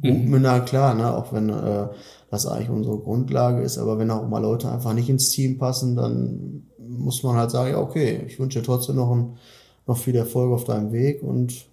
[0.00, 0.30] gut mhm.
[0.30, 1.14] miteinander klar, ne?
[1.14, 1.88] auch wenn äh,
[2.30, 5.94] das eigentlich unsere Grundlage ist, aber wenn auch mal Leute einfach nicht ins Team passen,
[5.94, 9.36] dann muss man halt sagen, ja okay, ich wünsche dir trotzdem noch, ein,
[9.86, 11.66] noch viel Erfolg auf deinem Weg und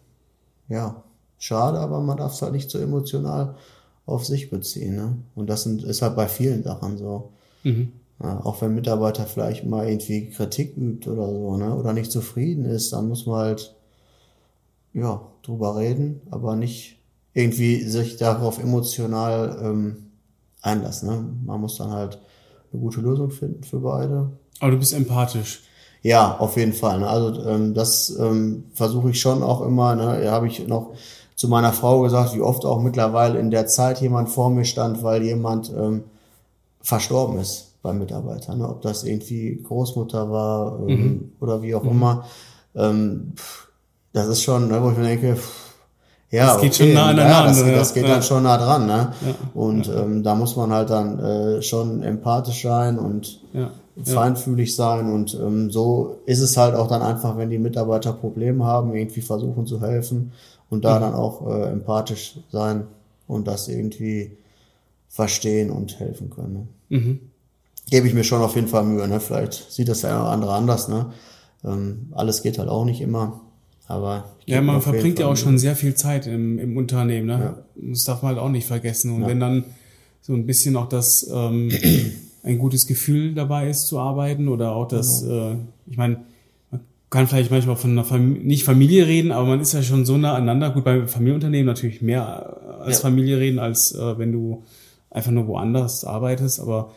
[0.68, 1.04] ja,
[1.38, 3.56] schade, aber man darf es halt nicht so emotional
[4.06, 4.98] auf sich beziehen.
[4.98, 5.16] Ne?
[5.36, 7.30] Und das sind, ist halt bei vielen Sachen so.
[7.64, 7.94] Mhm.
[8.24, 11.76] Ja, auch wenn Mitarbeiter vielleicht mal irgendwie Kritik übt oder so, ne?
[11.76, 13.76] oder nicht zufrieden ist, dann muss man halt
[14.94, 16.98] ja, drüber reden, aber nicht
[17.34, 20.12] irgendwie sich darauf emotional ähm,
[20.62, 21.10] einlassen.
[21.10, 21.26] Ne?
[21.46, 22.18] Man muss dann halt
[22.72, 24.30] eine gute Lösung finden für beide.
[24.62, 25.64] Aber du bist empathisch.
[26.02, 27.00] Ja, auf jeden Fall.
[27.00, 27.10] Ne?
[27.10, 29.96] Also ähm, das ähm, versuche ich schon auch immer.
[29.96, 30.32] Ne?
[30.32, 30.94] Habe ich noch
[31.36, 35.04] zu meiner Frau gesagt, wie oft auch mittlerweile in der Zeit jemand vor mir stand,
[35.04, 36.06] weil jemand ähm,
[36.82, 38.56] verstorben ist beim Mitarbeiter.
[38.56, 38.68] Ne?
[38.68, 41.32] Ob das irgendwie Großmutter war ähm, mhm.
[41.40, 41.92] oder wie auch mhm.
[41.92, 42.26] immer.
[42.76, 43.34] Ähm,
[44.12, 45.74] das ist schon, ne, wo ich mir denke, pff,
[46.32, 47.32] ja, das geht okay, schon nah aneinander.
[47.32, 48.10] Ja, das, das geht ja.
[48.10, 48.88] dann schon nah dran.
[48.88, 49.14] Ne?
[49.26, 49.36] Ja.
[49.54, 53.42] Und Ähm, da muss man halt dann äh, schon empathisch sein und
[54.04, 55.14] feinfühlig sein.
[55.14, 59.22] Und ähm, so ist es halt auch dann einfach, wenn die Mitarbeiter Probleme haben, irgendwie
[59.22, 60.32] versuchen zu helfen
[60.70, 61.02] und da mhm.
[61.02, 62.88] dann auch äh, empathisch sein
[63.28, 64.38] und das irgendwie
[65.08, 66.54] verstehen und helfen können.
[66.90, 66.98] Ne?
[66.98, 67.20] Mhm.
[67.90, 69.08] Gebe ich mir schon auf jeden Fall Mühe.
[69.08, 69.20] Ne?
[69.20, 70.88] Vielleicht sieht das der andere anders.
[70.88, 71.12] Ne?
[71.64, 73.42] Ähm, alles geht halt auch nicht immer.
[73.88, 77.28] Aber ja, man verbringt ja auch schon sehr viel Zeit im, im Unternehmen.
[77.28, 77.40] Ne?
[77.76, 77.92] Ja.
[77.92, 79.12] Das darf man halt auch nicht vergessen.
[79.12, 79.28] Und ja.
[79.28, 79.66] wenn dann
[80.22, 81.72] so ein bisschen auch das ähm,
[82.44, 85.52] ein gutes Gefühl dabei ist zu arbeiten oder auch das, genau.
[85.52, 85.56] äh,
[85.88, 86.26] ich meine,
[87.10, 90.18] kann vielleicht manchmal von einer Familie, nicht Familie reden, aber man ist ja schon so
[90.18, 90.72] nah aneinander.
[90.72, 93.02] Gut, bei Familienunternehmen natürlich mehr als ja.
[93.04, 94.64] Familie reden, als äh, wenn du
[95.10, 96.92] einfach nur woanders arbeitest, aber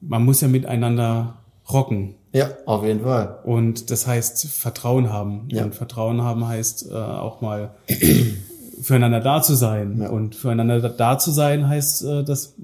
[0.00, 1.38] man muss ja miteinander
[1.70, 2.14] rocken.
[2.32, 3.38] Ja, auf jeden Fall.
[3.44, 5.48] Und das heißt Vertrauen haben.
[5.50, 5.64] Ja.
[5.64, 7.70] Und Vertrauen haben heißt äh, auch mal
[8.82, 10.00] füreinander da zu sein.
[10.02, 10.10] Ja.
[10.10, 12.54] Und füreinander da zu sein heißt, äh, dass,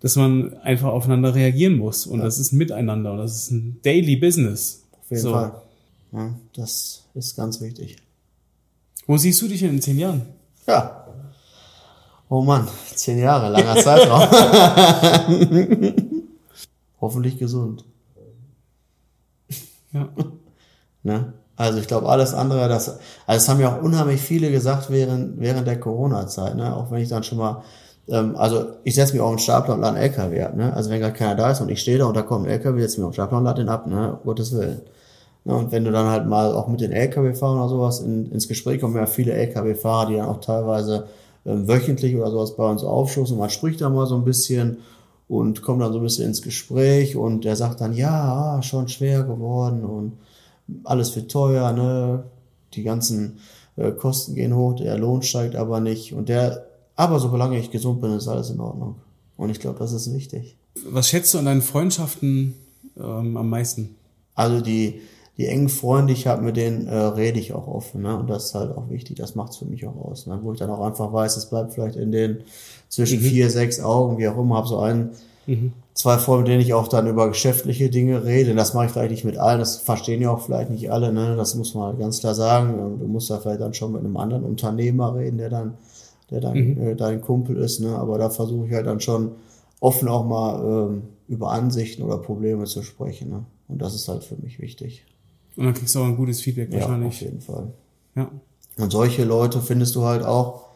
[0.00, 2.06] dass man einfach aufeinander reagieren muss.
[2.06, 2.24] Und ja.
[2.24, 4.82] das ist ein Miteinander und das ist ein Daily Business.
[4.92, 5.32] Auf jeden so.
[5.32, 5.52] Fall.
[6.12, 7.96] Ja, das ist ganz wichtig.
[9.06, 10.22] Wo siehst du dich in zehn Jahren?
[10.66, 11.04] Ja.
[12.28, 14.22] Oh Mann, zehn Jahre, langer Zeitraum.
[17.00, 17.84] Hoffentlich gesund.
[19.92, 20.08] Ja.
[21.02, 21.34] Ne?
[21.54, 25.40] Also ich glaube, alles andere, das, also es haben ja auch unheimlich viele gesagt während,
[25.40, 26.74] während der Corona-Zeit, ne?
[26.76, 27.62] Auch wenn ich dann schon mal,
[28.08, 30.74] ähm, also ich setze mich auch einen Stapler und lade einen LKW ab, ne?
[30.74, 32.80] Also wenn gerade keiner da ist und ich stehe da und da kommt ein LKW,
[32.80, 34.18] setze mich auf den Stapler und lade den ab, ne?
[34.24, 34.80] Gottes Willen.
[35.44, 38.48] Ne, und wenn du dann halt mal auch mit den Lkw-Fahrern oder sowas in, ins
[38.48, 41.06] Gespräch kommen, ja viele Lkw-Fahrer, die dann auch teilweise
[41.46, 43.38] ähm, wöchentlich oder sowas bei uns aufstoßen.
[43.38, 44.78] Man spricht da mal so ein bisschen
[45.28, 49.24] und kommt dann so ein bisschen ins Gespräch und der sagt dann, ja, schon schwer
[49.24, 50.12] geworden und
[50.84, 52.24] alles wird teuer, ne?
[52.74, 53.38] Die ganzen
[53.76, 56.12] äh, Kosten gehen hoch, der Lohn steigt aber nicht.
[56.12, 58.96] Und der, aber solange ich gesund bin, ist alles in Ordnung.
[59.36, 60.56] Und ich glaube, das ist wichtig.
[60.88, 62.54] Was schätzt du an deinen Freundschaften
[62.96, 63.94] ähm, am meisten?
[64.34, 65.00] Also die,
[65.38, 68.18] die engen Freunde, ich habe, mit denen äh, rede ich auch offen, ne?
[68.18, 70.38] Und das ist halt auch wichtig, das macht's für mich auch aus, ne?
[70.42, 72.38] Wo ich dann auch einfach weiß, es bleibt vielleicht in den
[72.88, 73.24] zwischen mhm.
[73.24, 75.10] vier, sechs Augen, wie auch immer, habe so einen,
[75.46, 75.72] mhm.
[75.92, 78.54] zwei Freunde, mit denen ich auch dann über geschäftliche Dinge rede.
[78.54, 81.36] Das mache ich vielleicht nicht mit allen, das verstehen ja auch vielleicht nicht alle, ne?
[81.36, 82.98] Das muss man halt ganz klar sagen.
[82.98, 85.74] Du musst da vielleicht dann schon mit einem anderen Unternehmer reden, der dann,
[86.30, 86.80] der dann mhm.
[86.80, 87.94] äh, dein Kumpel ist, ne?
[87.96, 89.32] Aber da versuche ich halt dann schon
[89.80, 93.44] offen auch mal ähm, über Ansichten oder Probleme zu sprechen, ne?
[93.68, 95.04] Und das ist halt für mich wichtig.
[95.56, 97.20] Und dann kriegst du auch ein gutes Feedback wahrscheinlich.
[97.20, 97.72] Ja, auf jeden Fall.
[98.14, 98.30] Ja.
[98.78, 100.66] Und solche Leute findest du halt auch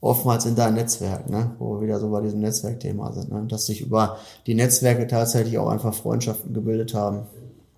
[0.00, 1.52] oftmals in deinem Netzwerk, ne?
[1.58, 3.44] wo wir wieder so bei diesem Netzwerkthema sind, ne?
[3.48, 7.22] dass sich über die Netzwerke tatsächlich auch einfach Freundschaften gebildet haben,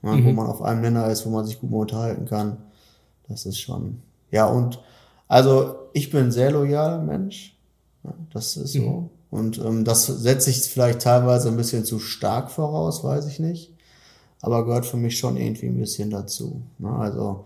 [0.03, 0.17] ne?
[0.17, 0.25] mhm.
[0.27, 2.59] wo man auf einem Nenner ist, wo man sich gut unterhalten kann.
[3.29, 4.81] Das ist schon, ja und
[5.29, 7.57] also ich bin ein sehr loyaler Mensch,
[8.03, 8.13] ne?
[8.33, 8.81] das ist so.
[8.81, 9.11] Mhm.
[9.31, 13.73] Und ähm, das setze ich vielleicht teilweise ein bisschen zu stark voraus, weiß ich nicht
[14.41, 16.63] aber gehört für mich schon irgendwie ein bisschen dazu.
[16.79, 16.91] Ne?
[16.91, 17.45] Also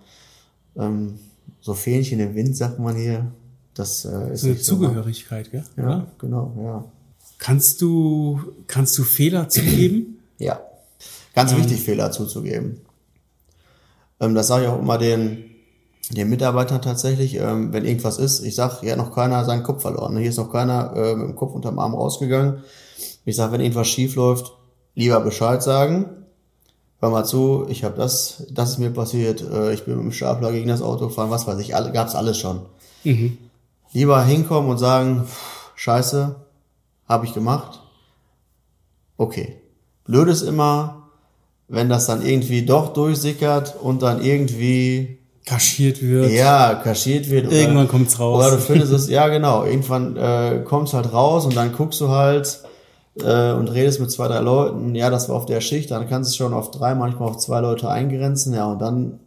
[0.77, 1.19] ähm,
[1.61, 3.33] so Fähnchen im Wind, sagt man hier,
[3.75, 4.75] Das äh, ist So eine nicht so.
[4.77, 5.65] Zugehörigkeit, gell?
[5.77, 6.07] Ja, Oder?
[6.19, 6.85] genau, ja.
[7.39, 10.19] Kannst du, kannst du Fehler zugeben?
[10.39, 10.61] Ja.
[11.35, 12.81] Ganz wichtig, Fehler zuzugeben.
[14.21, 15.45] Ähm, das sage ich auch immer den,
[16.11, 18.45] den Mitarbeitern tatsächlich, ähm, wenn irgendwas ist.
[18.45, 20.17] Ich sage, hier hat noch keiner seinen Kopf verloren.
[20.17, 22.63] Hier ist noch keiner äh, mit dem Kopf unterm Arm rausgegangen.
[23.25, 24.53] Ich sage, wenn irgendwas schief läuft,
[24.95, 26.24] lieber Bescheid sagen.
[27.05, 30.13] Hör mal zu, ich habe das, das ist mir passiert, äh, ich bin mit dem
[30.13, 32.63] Stapler gegen das Auto gefahren, was weiß ich, alle, gab's alles schon.
[33.93, 36.35] Lieber hinkommen und sagen, pff, scheiße,
[37.07, 37.81] habe ich gemacht.
[39.19, 39.57] Okay.
[40.07, 41.03] Blöd ist immer,
[41.69, 46.31] wenn das dann irgendwie doch durchsickert und dann irgendwie Kaschiert wird.
[46.33, 47.49] ja kaschiert wird.
[47.49, 48.47] oder- Irgendwann kommt's raus.
[48.47, 52.09] Oder du findest es, ja genau, irgendwann äh, kommt's halt raus und dann guckst du
[52.09, 52.61] halt
[53.21, 56.31] äh, und redest mit zwei, drei Leuten, ja, das war auf der Schicht, dann kannst
[56.31, 59.21] du es schon auf drei, manchmal auf zwei Leute eingrenzen, ja, und dann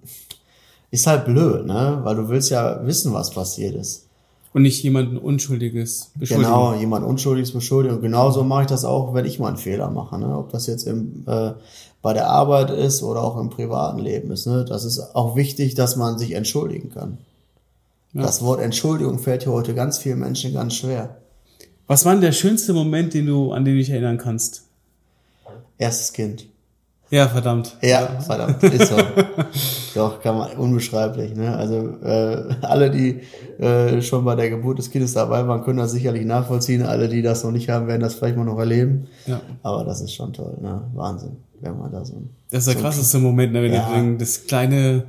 [0.92, 2.00] ist halt blöd, ne?
[2.04, 4.06] Weil du willst ja wissen, was passiert ist.
[4.54, 6.50] Und nicht jemanden Unschuldiges beschuldigen.
[6.50, 7.98] Genau, jemand Unschuldiges beschuldigen.
[7.98, 10.18] Und genauso mache ich das auch, wenn ich mal einen Fehler mache.
[10.18, 10.36] Ne?
[10.36, 11.52] Ob das jetzt im, äh,
[12.02, 14.48] bei der Arbeit ist oder auch im privaten Leben ist.
[14.48, 14.66] Ne?
[14.66, 17.18] Das ist auch wichtig, dass man sich entschuldigen kann.
[18.14, 18.24] Ja.
[18.24, 21.18] Das Wort Entschuldigung fällt hier heute ganz vielen Menschen ganz schwer.
[21.88, 24.64] Was war denn der schönste Moment, den du, an den du dich erinnern kannst?
[25.78, 26.46] Erstes Kind.
[27.10, 27.78] Ja, verdammt.
[27.82, 28.98] Ja, verdammt, ist so.
[29.96, 31.34] Doch, kann man, unbeschreiblich.
[31.36, 31.56] Ne?
[31.56, 33.22] Also äh, alle, die
[33.64, 36.84] äh, schon bei der Geburt des Kindes dabei waren, können das sicherlich nachvollziehen.
[36.84, 39.08] Alle, die das noch nicht haben, werden das vielleicht mal noch erleben.
[39.26, 39.40] Ja.
[39.64, 40.82] Aber das ist schon toll, ne?
[40.96, 43.90] Wahnsinn, wenn man da so ein Das ist der krasseste Moment, ne, wenn Ja.
[44.02, 45.06] du das kleine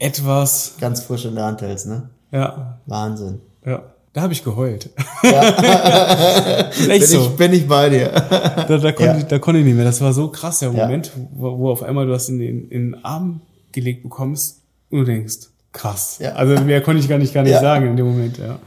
[0.00, 2.08] etwas, ganz frisch in der Hand hältst, ne?
[2.32, 3.40] ja, Wahnsinn.
[3.64, 3.82] ja.
[4.12, 4.90] Da habe ich geheult.
[5.22, 7.20] Bin, Echt so.
[7.20, 8.08] ich, bin ich bei dir.
[8.10, 9.18] Da, da, konnte, Ja.
[9.18, 9.84] ich, da konnte ich nicht mehr.
[9.84, 10.84] Das war so krass, der Ja.
[10.86, 13.40] Moment, wo, wo auf einmal du das in den, in den Arm
[13.72, 15.36] gelegt bekommst und du denkst,
[15.72, 16.18] krass.
[16.20, 16.32] Ja.
[16.32, 17.60] Also mehr konnte ich gar nicht, gar nicht Ja.
[17.60, 18.58] sagen in dem Moment, ja.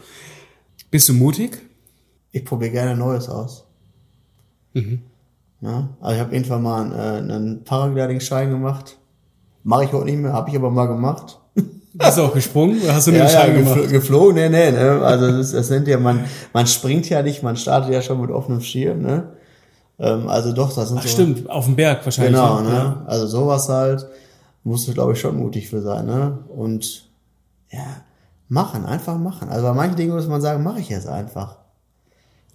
[0.90, 1.62] Bist du mutig?
[2.32, 3.66] Ich probiere gerne Neues aus.
[4.74, 5.90] Ja?
[6.00, 8.98] Also ich habe irgendwann mal einen, äh, einen Paragliding-Schein gemacht.
[9.64, 11.40] Mache ich heute nicht mehr, habe ich aber mal gemacht.
[11.94, 13.90] Bist du auch gesprungen oder hast du Ja, ja, Schein gefl gemacht?
[13.92, 15.02] geflogen, nee, nee, ne?
[15.04, 18.32] Also das, das nennt ja, man, man springt ja nicht, man startet ja schon mit
[18.32, 19.30] offenem Schirm, ne?
[20.00, 21.10] Ähm, also doch, das sind Ach so.
[21.10, 22.34] stimmt, auf dem Berg wahrscheinlich.
[22.34, 22.70] Genau, ne?
[22.70, 22.76] ne?
[22.76, 23.04] Ja.
[23.06, 24.08] Also sowas halt,
[24.64, 26.40] musst du, glaube ich, schon mutig für sein, ne?
[26.50, 27.08] Und
[27.72, 27.86] ja,
[28.50, 29.50] machen, einfach machen.
[29.50, 31.58] Also bei manchen Dingen muss man sagen, mache ich jetzt einfach.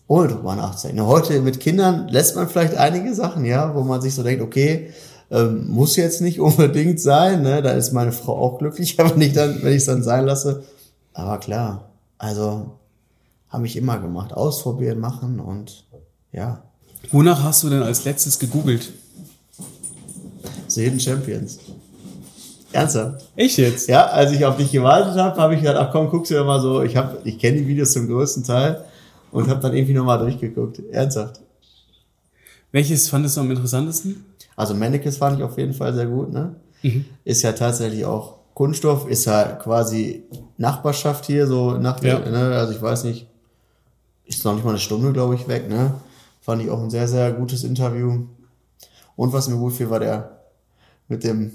[0.09, 1.07] Ohne drüber nachzudenken.
[1.07, 4.91] Heute mit Kindern lässt man vielleicht einige Sachen, ja, wo man sich so denkt, okay,
[5.31, 7.63] ähm, muss jetzt nicht unbedingt sein, ne?
[7.63, 10.65] Da ist meine Frau auch glücklich, wenn ich dann, wenn ich es dann sein lasse.
[11.13, 12.73] Aber klar, also
[13.49, 14.33] habe ich immer gemacht.
[14.33, 15.85] Ausprobieren, machen und
[16.33, 16.63] ja,
[17.11, 18.93] Wonach hast du denn als letztes gegoogelt?
[20.75, 21.59] Hidden Champions.
[22.71, 23.27] Ernsthaft?
[23.35, 23.89] Echt jetzt?
[23.89, 26.45] Ja, als ich auf dich gewartet habe, habe ich gedacht, ach komm, guckst du dir
[26.45, 26.83] mal so.
[26.83, 28.85] Ich habe, ich kenne die Videos zum größten Teil
[29.33, 30.81] und habe dann irgendwie nochmal durchgeguckt.
[30.93, 31.41] Ernsthaft.
[32.71, 34.25] Welches fandest du am interessantesten?
[34.59, 36.57] Also Mannekes fand ich auf jeden Fall sehr gut, ne?
[37.25, 40.25] Ist ja tatsächlich auch Kunststoff, ist ja quasi
[40.57, 42.19] Nachbarschaft hier, so nach Ja.
[42.19, 42.57] ne?
[42.57, 43.29] Also ich weiß nicht,
[44.27, 45.95] ist noch nicht mal eine Stunde, glaube ich, weg, ne?
[46.41, 48.25] Fand ich auch ein sehr, sehr gutes Interview.
[49.15, 50.41] Und was mir gut fiel, war der
[51.07, 51.53] mit dem,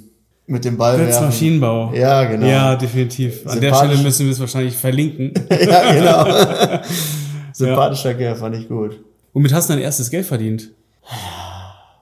[0.48, 0.98] mit dem Ball.
[0.98, 1.92] Götz Maschinenbau.
[1.94, 2.46] Ja, genau.
[2.48, 3.46] Ja, definitiv.
[3.48, 3.76] An der.
[3.76, 5.34] Stelle müssen wir es wahrscheinlich verlinken.
[5.50, 6.82] ja, genau.
[7.52, 9.04] Sympathischer Kerl, fand ich gut.
[9.34, 10.72] Womit hast du dein erstes Geld verdient?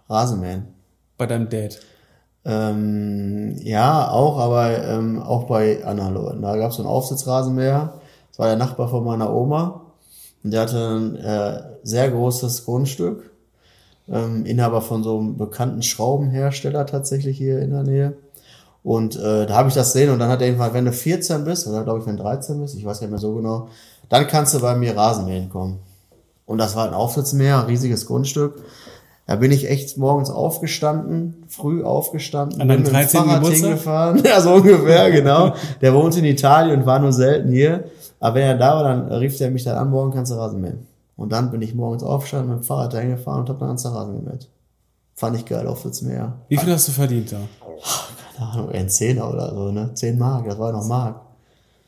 [0.08, 0.81] Rasenmähen.
[1.22, 1.80] Bei deinem Dad.
[2.46, 6.42] Ähm, ja, auch, aber ähm, auch bei anderen Leuten.
[6.42, 7.94] Da gab es so einen Aufsitzrasenmäher.
[8.32, 9.82] Das war der Nachbar von meiner Oma.
[10.44, 13.30] Und der hatte ein äh, sehr großes Grundstück.
[14.10, 18.14] Ähm, Inhaber von so einem bekannten Schraubenhersteller tatsächlich hier in der Nähe.
[18.82, 21.44] Und äh, da habe ich das sehen und dann hat er irgendwann, wenn du 14
[21.44, 23.68] bist, oder glaube ich, wenn du 13 bist, ich weiß nicht mehr so genau,
[24.10, 25.78] dann kannst du bei mir Rasenmähen kommen.
[26.48, 28.56] Und das war ein Aufsitzmäher, riesiges Grundstück.
[29.32, 33.20] Da bin ich echt morgens aufgestanden, früh aufgestanden, An deinem bin mit dem 13.
[33.22, 33.70] Fahrrad Geburtstag?
[33.70, 34.24] hingefahren.
[34.26, 35.54] Ja, so ungefähr, genau.
[35.80, 37.86] Der wohnt in Italien und war nur selten hier.
[38.20, 40.60] Aber wenn er da war, dann rief er mich dann an, morgen kannst du Rasen
[40.60, 40.86] mähen.
[41.16, 43.84] Und dann bin ich morgens aufgestanden, mit dem Fahrrad dahin gefahren und habe dann ganz
[43.84, 44.50] den Rasen gemäht.
[45.16, 46.34] Fand ich geil, Aufsitzmäher.
[46.50, 47.38] Wie viel hast du verdient da?
[48.38, 49.92] Keine Ahnung, ein Zehner oder so, ne?
[49.94, 51.22] Zehn Mark, das war noch Mark.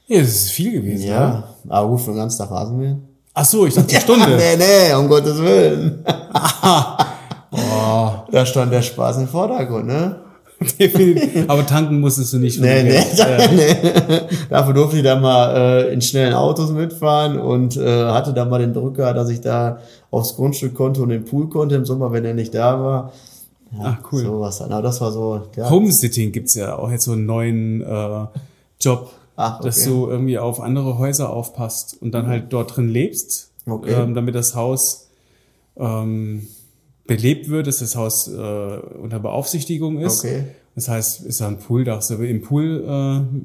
[0.08, 1.10] Ja, das ist viel gewesen.
[1.10, 1.14] oder?
[1.20, 3.02] Ja, aber gut, für den ganzen Tag Rasen mähen.
[3.34, 4.38] Ach so, ich dachte die Stunde.
[4.38, 6.06] nee, nee, um Gottes Willen.
[8.32, 10.20] Da stand der Spaß im Vordergrund, ne?
[11.48, 12.60] Aber tanken musstest du nicht.
[12.60, 13.52] Nee, nee, Geld.
[13.56, 14.20] nee.
[14.50, 18.60] Dafür durfte ich dann mal äh, in schnellen Autos mitfahren und äh, hatte dann mal
[18.60, 19.80] den Drücker, dass ich da
[20.12, 23.12] aufs Grundstück konnte und den Pool konnte im Sommer, wenn er nicht da war.
[23.82, 24.24] Ach, cool.
[24.24, 24.72] Sowas dann.
[24.72, 25.70] Aber das war so, ja.
[25.70, 28.26] Homesitting gibt's ja auch jetzt so einen neuen äh,
[28.80, 29.12] Job.
[29.36, 29.66] Ach, okay.
[29.66, 33.94] dass du irgendwie auf andere Häuser aufpasst und dann halt dort drin lebst, Okay.
[33.94, 35.08] ähm, damit das Haus
[35.78, 36.48] ähm,
[37.06, 40.24] belebt wird, dass das Haus äh, unter Beaufsichtigung ist.
[40.24, 40.44] Okay.
[40.76, 42.84] Das heißt, ist da ein Pool, darfst du im Pool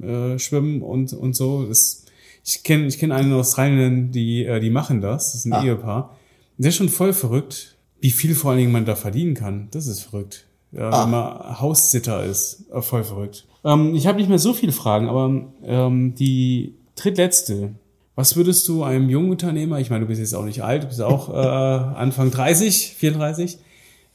[0.02, 1.64] äh, äh, schwimmen und, und so.
[1.66, 2.04] Das,
[2.44, 5.32] ich kenne ich kenn einen in Australien, die, äh, die machen das.
[5.32, 5.62] Das ist ein Ah.
[5.64, 6.16] Ehepaar.
[6.56, 9.68] Der ist schon voll verrückt, wie viel vor allen Dingen man da verdienen kann.
[9.72, 10.46] Das ist verrückt.
[10.72, 11.04] Ja, Ah.
[11.04, 12.64] Wenn man Haussitter ist.
[12.72, 13.46] Äh, voll verrückt.
[13.64, 17.74] Ähm, ich habe nicht mehr so viele Fragen, aber ähm, die drittletzte.
[18.18, 20.86] Was würdest du einem jungen Unternehmer, ich meine, du bist jetzt auch nicht alt, du
[20.88, 23.60] bist auch äh, Anfang 30, 34,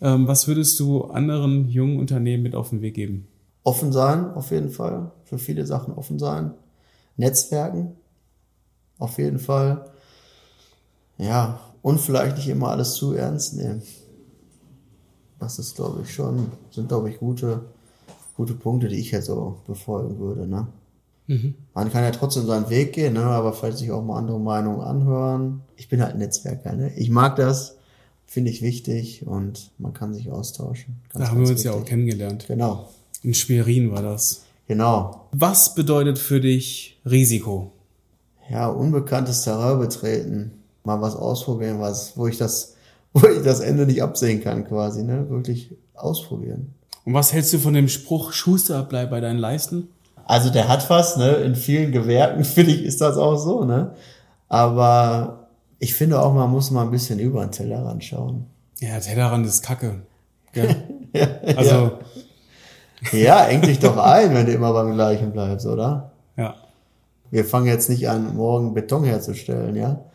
[0.02, 3.30] ähm, was würdest du anderen jungen Unternehmen mit auf den Weg geben?
[3.63, 5.12] Offen sein, auf jeden Fall.
[5.24, 6.52] Für viele Sachen offen sein.
[7.16, 7.96] Netzwerken,
[9.00, 9.86] auf jeden Fall.
[11.18, 13.84] Ja, und vielleicht nicht immer alles zu ernst nehmen.
[15.39, 17.62] Das ist, glaube ich, schon, sind, glaube ich, gute,
[18.36, 20.68] gute Punkte, die ich jetzt so befolgen würde, ne?
[21.28, 23.24] Man kann ja trotzdem seinen Weg gehen, ne?
[23.24, 25.62] aber vielleicht sich auch mal andere Meinungen anhören.
[25.78, 26.92] Ich bin halt ein Netzwerker, ne?
[26.98, 27.78] Ich mag das,
[28.26, 30.98] finde ich wichtig und man kann sich austauschen.
[31.14, 31.90] Ganz, Da haben wir uns ja auch wichtig.
[31.90, 32.46] kennengelernt.
[32.48, 32.90] Genau,
[33.22, 34.44] In Schwerin war das.
[34.68, 35.28] genau.
[35.32, 37.72] Was bedeutet für dich Risiko?
[38.50, 40.52] ja, unbekanntes Terrain betreten,
[40.84, 42.76] mal was ausprobieren, was, wo ich das,
[43.14, 45.30] wo ich das Ende nicht absehen kann, quasi, ne?
[45.30, 46.74] Wirklich ausprobieren.
[47.06, 49.88] Und was hältst du von dem Spruch, Schuster, bleib bei deinen Leisten?
[50.26, 51.30] Also der hat was, ne?
[51.36, 53.92] In vielen Gewerken, finde ich, ist das auch so, ne?
[54.50, 55.48] Aber
[55.80, 58.46] ich finde auch, man muss mal ein bisschen über den Tellerrand schauen.
[58.80, 60.02] Ja, Tellerrand ist Kacke.
[60.56, 60.66] Ja.
[61.16, 61.92] Ja, Also,
[63.12, 66.12] ja, eng dich doch ein, wenn du immer beim Gleichen bleibst, oder?
[66.38, 66.56] ja.
[67.32, 70.06] Wir fangen jetzt nicht an, morgen Beton herzustellen, ja.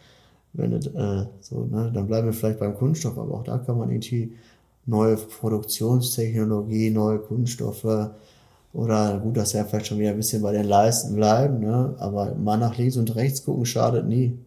[0.53, 3.77] Wenn es, äh, so, ne, dann bleiben wir vielleicht beim Kunststoff, aber auch da kann
[3.77, 4.37] man irgendwie
[4.87, 8.11] neue Produktionstechnologie, neue Kunststoffe
[8.72, 12.35] oder gut, dass ja vielleicht schon wieder ein bisschen bei den Leisten bleiben, ne, aber
[12.35, 14.38] mal nach links und rechts gucken schadet nie.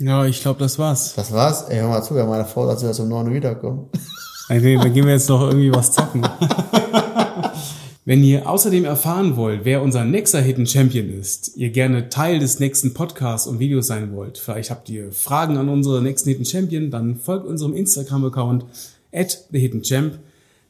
[0.00, 1.14] Ja, ich glaube, das war's.
[1.14, 1.68] Das war's.
[1.68, 3.88] Ey, hör mal zu, ja, meine Frau, dass wir das um 9 Uhr wiederkommen.
[4.46, 6.20] Okay, dann gehen wir jetzt noch irgendwie was zocken.
[8.04, 12.60] Wenn ihr außerdem erfahren wollt, wer unser nächster Hidden Champion ist, ihr gerne Teil des
[12.60, 16.90] nächsten Podcasts und Videos sein wollt, vielleicht habt ihr Fragen an unsere nächsten Hidden Champion,
[16.90, 18.66] dann folgt unserem Instagram-Account
[19.10, 20.18] at the Hidden Champ,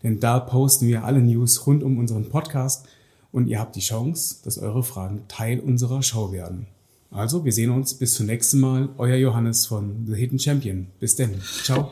[0.04, 2.86] denn da posten wir alle News rund um unseren Podcast
[3.34, 6.68] und ihr habt die Chance, dass eure Fragen Teil unserer Show werden.
[7.10, 8.88] Also, wir sehen uns bis zum nächsten Mal.
[8.96, 10.86] Euer Johannes von The Hidden Champion.
[11.00, 11.40] Bis denn.
[11.64, 11.90] Ciao.